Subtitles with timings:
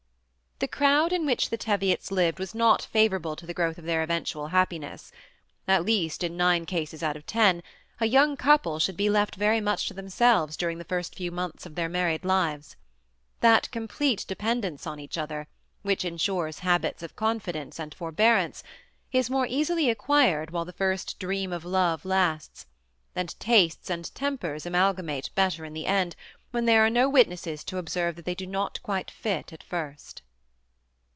[0.63, 3.85] The crowd in which the Teviots lived was not & vorable to the growth of
[3.85, 5.11] their eventual happiness:
[5.67, 7.63] at least, in nine cases out of ten,
[7.99, 11.65] a young couple should be left very much to themselves during the first few months
[11.65, 12.75] of their married lives.
[13.39, 15.47] That complete depend ence on each other,
[15.81, 18.61] which insures habits of confidence and forbearance,
[19.11, 22.67] is more easily acquired while the first dream of love lasts;
[23.15, 25.01] and tastes and tempers amalga ~Kr THE SEMI ATTACHED COUPLE.
[25.01, 26.15] 143 mate better in the end,
[26.51, 30.21] when there are no witnesses to observe that they do not quite fit at first.